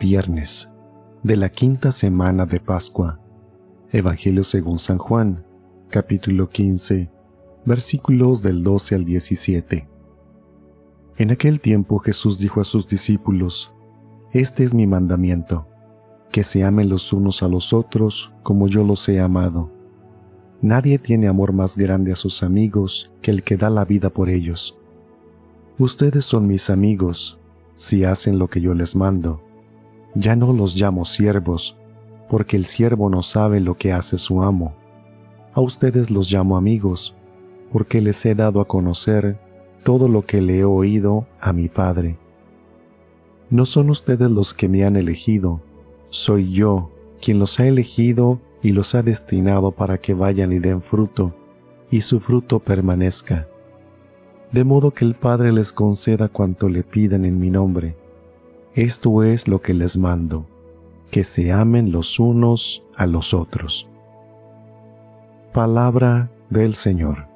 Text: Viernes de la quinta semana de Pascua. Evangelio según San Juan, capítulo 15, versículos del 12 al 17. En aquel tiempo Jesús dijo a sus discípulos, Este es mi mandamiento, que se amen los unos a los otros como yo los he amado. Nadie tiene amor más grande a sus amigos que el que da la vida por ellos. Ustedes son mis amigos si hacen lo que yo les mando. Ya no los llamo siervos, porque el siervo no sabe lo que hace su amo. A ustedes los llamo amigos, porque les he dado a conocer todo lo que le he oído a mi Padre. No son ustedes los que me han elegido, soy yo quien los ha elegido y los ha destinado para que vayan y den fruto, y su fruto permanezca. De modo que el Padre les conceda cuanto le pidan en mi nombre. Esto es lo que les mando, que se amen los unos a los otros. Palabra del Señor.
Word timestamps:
Viernes 0.00 0.72
de 1.22 1.36
la 1.36 1.50
quinta 1.50 1.92
semana 1.92 2.46
de 2.46 2.58
Pascua. 2.58 3.20
Evangelio 3.90 4.44
según 4.44 4.78
San 4.78 4.96
Juan, 4.96 5.44
capítulo 5.90 6.48
15, 6.48 7.10
versículos 7.66 8.40
del 8.40 8.64
12 8.64 8.94
al 8.94 9.04
17. 9.04 9.86
En 11.18 11.30
aquel 11.30 11.60
tiempo 11.60 11.98
Jesús 11.98 12.38
dijo 12.38 12.62
a 12.62 12.64
sus 12.64 12.88
discípulos, 12.88 13.74
Este 14.32 14.64
es 14.64 14.72
mi 14.72 14.86
mandamiento, 14.86 15.66
que 16.32 16.44
se 16.44 16.64
amen 16.64 16.88
los 16.88 17.12
unos 17.12 17.42
a 17.42 17.48
los 17.48 17.74
otros 17.74 18.32
como 18.42 18.68
yo 18.68 18.82
los 18.84 19.06
he 19.06 19.20
amado. 19.20 19.70
Nadie 20.62 20.98
tiene 20.98 21.28
amor 21.28 21.52
más 21.52 21.76
grande 21.76 22.10
a 22.10 22.16
sus 22.16 22.42
amigos 22.42 23.12
que 23.20 23.32
el 23.32 23.42
que 23.42 23.58
da 23.58 23.68
la 23.68 23.84
vida 23.84 24.08
por 24.08 24.30
ellos. 24.30 24.78
Ustedes 25.78 26.24
son 26.24 26.46
mis 26.46 26.70
amigos 26.70 27.38
si 27.76 28.04
hacen 28.04 28.38
lo 28.38 28.48
que 28.48 28.62
yo 28.62 28.72
les 28.72 28.96
mando. 28.96 29.42
Ya 30.14 30.36
no 30.36 30.52
los 30.52 30.74
llamo 30.76 31.04
siervos, 31.04 31.76
porque 32.28 32.56
el 32.56 32.66
siervo 32.66 33.08
no 33.10 33.22
sabe 33.22 33.60
lo 33.60 33.76
que 33.76 33.92
hace 33.92 34.18
su 34.18 34.42
amo. 34.42 34.74
A 35.52 35.60
ustedes 35.60 36.10
los 36.10 36.32
llamo 36.32 36.56
amigos, 36.56 37.14
porque 37.72 38.00
les 38.00 38.24
he 38.26 38.34
dado 38.34 38.60
a 38.60 38.68
conocer 38.68 39.38
todo 39.84 40.08
lo 40.08 40.26
que 40.26 40.40
le 40.40 40.58
he 40.58 40.64
oído 40.64 41.26
a 41.40 41.52
mi 41.52 41.68
Padre. 41.68 42.18
No 43.50 43.66
son 43.66 43.90
ustedes 43.90 44.30
los 44.30 44.54
que 44.54 44.68
me 44.68 44.84
han 44.84 44.96
elegido, 44.96 45.60
soy 46.10 46.50
yo 46.52 46.90
quien 47.20 47.38
los 47.38 47.60
ha 47.60 47.66
elegido 47.66 48.40
y 48.62 48.70
los 48.70 48.94
ha 48.94 49.02
destinado 49.02 49.72
para 49.72 49.98
que 49.98 50.14
vayan 50.14 50.52
y 50.52 50.58
den 50.58 50.82
fruto, 50.82 51.34
y 51.90 52.00
su 52.00 52.20
fruto 52.20 52.58
permanezca. 52.58 53.48
De 54.52 54.64
modo 54.64 54.90
que 54.90 55.04
el 55.04 55.14
Padre 55.14 55.52
les 55.52 55.72
conceda 55.72 56.28
cuanto 56.28 56.68
le 56.68 56.82
pidan 56.82 57.24
en 57.24 57.38
mi 57.38 57.50
nombre. 57.50 57.96
Esto 58.74 59.24
es 59.24 59.48
lo 59.48 59.60
que 59.60 59.74
les 59.74 59.96
mando, 59.96 60.46
que 61.10 61.24
se 61.24 61.50
amen 61.50 61.90
los 61.90 62.20
unos 62.20 62.84
a 62.96 63.06
los 63.06 63.34
otros. 63.34 63.88
Palabra 65.52 66.30
del 66.50 66.76
Señor. 66.76 67.29